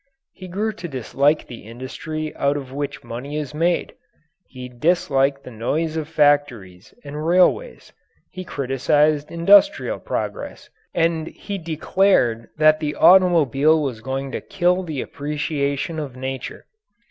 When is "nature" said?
16.17-16.65